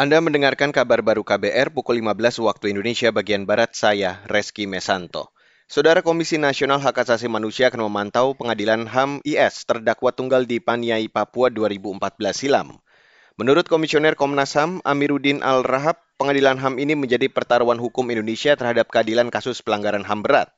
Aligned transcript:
Anda 0.00 0.16
mendengarkan 0.16 0.72
kabar 0.72 1.04
baru 1.04 1.20
KBR 1.20 1.76
pukul 1.76 2.00
15 2.00 2.40
waktu 2.40 2.72
Indonesia 2.72 3.12
bagian 3.12 3.44
Barat, 3.44 3.76
saya 3.76 4.24
Reski 4.32 4.64
Mesanto. 4.64 5.28
Saudara 5.68 6.00
Komisi 6.00 6.40
Nasional 6.40 6.80
Hak 6.80 7.04
Asasi 7.04 7.28
Manusia 7.28 7.68
akan 7.68 7.84
memantau 7.84 8.32
pengadilan 8.32 8.88
HAM 8.88 9.20
IS 9.28 9.68
terdakwa 9.68 10.08
tunggal 10.08 10.48
di 10.48 10.56
Paniai, 10.56 11.12
Papua 11.12 11.52
2014 11.52 12.16
silam. 12.32 12.80
Menurut 13.36 13.68
Komisioner 13.68 14.16
Komnas 14.16 14.56
HAM, 14.56 14.80
Amiruddin 14.88 15.44
Al-Rahab, 15.44 16.00
pengadilan 16.16 16.56
HAM 16.56 16.80
ini 16.80 16.96
menjadi 16.96 17.28
pertaruhan 17.28 17.76
hukum 17.76 18.08
Indonesia 18.08 18.56
terhadap 18.56 18.88
keadilan 18.88 19.28
kasus 19.28 19.60
pelanggaran 19.60 20.08
HAM 20.08 20.24
berat. 20.24 20.48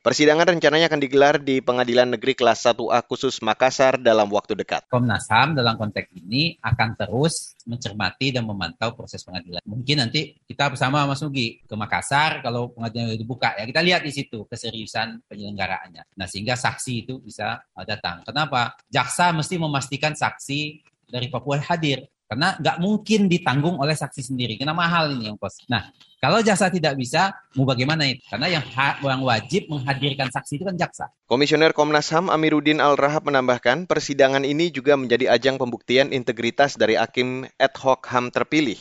Persidangan 0.00 0.56
rencananya 0.56 0.88
akan 0.88 0.96
digelar 1.04 1.36
di 1.36 1.60
Pengadilan 1.60 2.16
Negeri 2.16 2.32
Kelas 2.32 2.64
1A 2.64 3.04
khusus 3.04 3.44
Makassar 3.44 4.00
dalam 4.00 4.32
waktu 4.32 4.56
dekat. 4.56 4.88
Komnas 4.88 5.28
HAM 5.28 5.52
dalam 5.52 5.76
konteks 5.76 6.08
ini 6.16 6.56
akan 6.56 6.96
terus 6.96 7.52
mencermati 7.68 8.32
dan 8.32 8.48
memantau 8.48 8.96
proses 8.96 9.20
pengadilan. 9.20 9.60
Mungkin 9.68 10.00
nanti 10.00 10.40
kita 10.48 10.72
bersama 10.72 11.04
Mas 11.04 11.20
Nugi 11.20 11.60
ke 11.68 11.74
Makassar 11.76 12.40
kalau 12.40 12.72
pengadilan 12.72 13.12
dibuka 13.12 13.52
ya 13.60 13.68
kita 13.68 13.84
lihat 13.84 14.00
di 14.00 14.08
situ 14.08 14.48
keseriusan 14.48 15.28
penyelenggaraannya. 15.28 16.16
Nah 16.16 16.24
sehingga 16.24 16.56
saksi 16.56 17.04
itu 17.04 17.20
bisa 17.20 17.60
datang. 17.84 18.24
Kenapa? 18.24 18.80
Jaksa 18.88 19.36
mesti 19.36 19.60
memastikan 19.60 20.16
saksi 20.16 20.80
dari 21.12 21.28
Papua 21.28 21.60
hadir 21.60 22.08
karena 22.30 22.54
nggak 22.62 22.78
mungkin 22.78 23.26
ditanggung 23.26 23.82
oleh 23.82 23.98
saksi 23.98 24.22
sendiri. 24.22 24.54
Karena 24.54 24.70
mahal 24.70 25.10
ini 25.18 25.26
yang 25.26 25.34
pos. 25.34 25.66
Nah, 25.66 25.90
kalau 26.22 26.38
jaksa 26.38 26.70
tidak 26.70 26.94
bisa, 26.94 27.34
mau 27.58 27.66
bagaimana 27.66 28.06
itu? 28.06 28.22
Karena 28.30 28.46
yang, 28.46 28.62
yang 29.02 29.22
wajib 29.26 29.66
menghadirkan 29.66 30.30
saksi 30.30 30.62
itu 30.62 30.64
kan 30.68 30.78
jaksa. 30.78 31.10
Komisioner 31.26 31.74
Komnas 31.74 32.06
HAM 32.14 32.30
Amiruddin 32.30 32.78
Al-Rahab 32.78 33.26
menambahkan, 33.26 33.90
persidangan 33.90 34.46
ini 34.46 34.70
juga 34.70 34.94
menjadi 34.94 35.26
ajang 35.26 35.58
pembuktian 35.58 36.14
integritas 36.14 36.78
dari 36.78 36.94
hakim 36.94 37.50
ad 37.58 37.74
hoc 37.82 38.06
HAM 38.06 38.30
terpilih. 38.30 38.78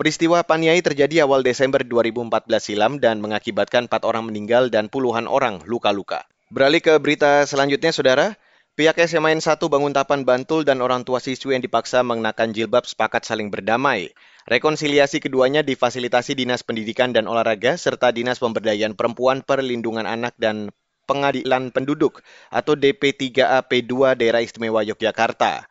Peristiwa 0.00 0.40
Paniai 0.40 0.80
terjadi 0.80 1.28
awal 1.28 1.44
Desember 1.44 1.84
2014 1.84 2.48
silam 2.56 2.96
dan 2.96 3.20
mengakibatkan 3.20 3.84
empat 3.84 4.08
orang 4.08 4.32
meninggal 4.32 4.72
dan 4.72 4.88
puluhan 4.88 5.28
orang 5.28 5.60
luka-luka. 5.68 6.24
Beralih 6.48 6.80
ke 6.80 6.96
berita 6.96 7.44
selanjutnya, 7.44 7.92
Saudara. 7.92 8.32
Pihak 8.78 8.94
SMAN 8.94 9.42
1 9.42 9.58
Banguntapan 9.58 10.22
Bantul 10.22 10.62
dan 10.62 10.78
orang 10.78 11.02
tua 11.02 11.18
siswi 11.18 11.58
yang 11.58 11.66
dipaksa 11.66 12.06
mengenakan 12.06 12.54
jilbab 12.54 12.86
sepakat 12.86 13.26
saling 13.26 13.50
berdamai. 13.50 14.14
Rekonsiliasi 14.46 15.18
keduanya 15.18 15.66
difasilitasi 15.66 16.38
Dinas 16.38 16.62
Pendidikan 16.62 17.10
dan 17.10 17.26
Olahraga 17.26 17.74
serta 17.74 18.14
Dinas 18.14 18.38
Pemberdayaan 18.38 18.94
Perempuan 18.94 19.42
Perlindungan 19.42 20.06
Anak 20.06 20.38
dan 20.38 20.70
Pengadilan 21.10 21.74
Penduduk 21.74 22.22
atau 22.54 22.78
DP3AP2 22.78 24.14
Daerah 24.14 24.46
Istimewa 24.46 24.86
Yogyakarta. 24.86 25.66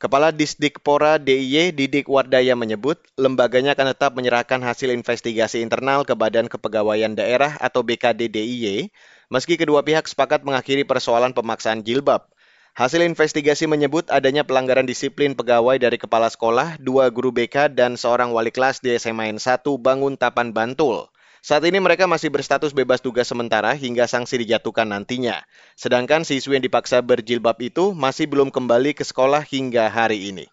Kepala 0.00 0.32
Disdikpora 0.32 1.20
DIY 1.20 1.76
Didik 1.76 2.08
Wardaya 2.08 2.56
menyebut, 2.56 3.04
lembaganya 3.20 3.76
akan 3.76 3.92
tetap 3.92 4.16
menyerahkan 4.16 4.64
hasil 4.64 4.88
investigasi 4.96 5.60
internal 5.60 6.08
ke 6.08 6.16
Badan 6.16 6.48
Kepegawaian 6.48 7.12
Daerah 7.12 7.60
atau 7.60 7.84
BKD 7.84 8.32
DIY 8.32 8.88
meski 9.30 9.54
kedua 9.54 9.86
pihak 9.86 10.10
sepakat 10.10 10.42
mengakhiri 10.42 10.82
persoalan 10.82 11.30
pemaksaan 11.30 11.86
jilbab. 11.86 12.26
Hasil 12.74 13.02
investigasi 13.02 13.70
menyebut 13.70 14.10
adanya 14.10 14.42
pelanggaran 14.42 14.86
disiplin 14.86 15.38
pegawai 15.38 15.78
dari 15.78 15.98
kepala 15.98 16.26
sekolah, 16.30 16.78
dua 16.82 17.10
guru 17.10 17.30
BK, 17.30 17.70
dan 17.74 17.94
seorang 17.94 18.34
wali 18.34 18.50
kelas 18.50 18.82
di 18.82 18.94
SMA 18.98 19.30
N 19.30 19.38
1 19.38 19.62
Bangun 19.78 20.18
Tapan 20.18 20.54
Bantul. 20.54 21.06
Saat 21.40 21.64
ini 21.64 21.80
mereka 21.80 22.04
masih 22.04 22.28
berstatus 22.28 22.76
bebas 22.76 23.00
tugas 23.00 23.24
sementara 23.24 23.72
hingga 23.72 24.04
sanksi 24.04 24.44
dijatuhkan 24.44 24.84
nantinya. 24.92 25.40
Sedangkan 25.72 26.20
siswi 26.20 26.60
yang 26.60 26.64
dipaksa 26.66 27.00
berjilbab 27.00 27.56
itu 27.64 27.96
masih 27.96 28.28
belum 28.28 28.52
kembali 28.52 28.92
ke 28.92 29.02
sekolah 29.06 29.40
hingga 29.48 29.88
hari 29.88 30.30
ini. 30.30 30.46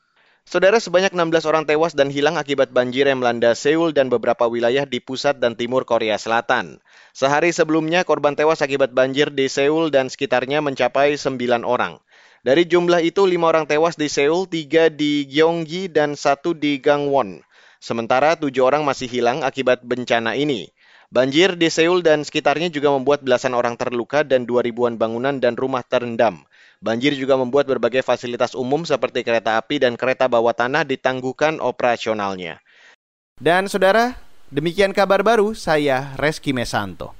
Saudara 0.48 0.80
sebanyak 0.80 1.12
16 1.12 1.44
orang 1.44 1.67
tewas 1.67 1.92
dan 1.92 2.08
hilang 2.08 2.40
akibat 2.40 2.72
banjir 2.72 3.03
yang 3.03 3.20
melanda 3.20 3.52
Seoul 3.52 3.92
dan 3.92 4.08
beberapa 4.08 4.48
wilayah 4.48 4.88
di 4.88 5.03
pusat 5.03 5.44
dan 5.44 5.59
timur 5.59 5.84
Korea 5.84 6.16
Selatan. 6.16 6.80
Sehari 7.12 7.52
sebelumnya 7.52 8.08
korban 8.08 8.31
tewas 8.31 8.64
akibat 8.64 8.95
banjir 8.95 9.28
di 9.28 9.52
Seoul 9.52 9.92
dan 9.92 10.08
sekitarnya 10.08 10.63
mencapai 10.63 11.19
9 11.19 11.68
orang. 11.68 12.00
Dari 12.47 12.63
jumlah 12.63 13.03
itu, 13.03 13.28
5 13.28 13.44
orang 13.44 13.68
tewas 13.68 14.00
di 14.00 14.08
Seoul, 14.08 14.47
3 14.47 14.88
di 14.88 15.28
Gyeonggi, 15.28 15.91
dan 15.91 16.16
1 16.16 16.56
di 16.56 16.79
Gangwon. 16.79 17.44
Sementara 17.84 18.40
7 18.40 18.47
orang 18.64 18.88
masih 18.88 19.12
hilang 19.12 19.44
akibat 19.44 19.84
bencana 19.84 20.31
ini. 20.40 20.72
Banjir 21.12 21.59
di 21.59 21.68
Seoul 21.68 22.08
dan 22.08 22.24
sekitarnya 22.24 22.72
juga 22.72 22.96
membuat 22.96 23.19
belasan 23.19 23.52
orang 23.52 23.75
terluka 23.75 24.24
dan 24.24 24.47
2 24.47 24.64
ribuan 24.64 24.96
bangunan 24.96 25.44
dan 25.44 25.59
rumah 25.59 25.84
terendam. 25.84 26.47
Banjir 26.78 27.18
juga 27.18 27.34
membuat 27.34 27.66
berbagai 27.66 28.06
fasilitas 28.06 28.54
umum 28.54 28.86
seperti 28.86 29.26
kereta 29.26 29.58
api 29.58 29.82
dan 29.82 29.98
kereta 29.98 30.30
bawah 30.30 30.54
tanah 30.54 30.86
ditangguhkan 30.86 31.58
operasionalnya. 31.58 32.62
Dan 33.38 33.66
saudara, 33.66 34.18
demikian 34.54 34.94
kabar 34.94 35.26
baru 35.26 35.58
saya 35.58 36.14
Reski 36.22 36.54
Mesanto. 36.54 37.18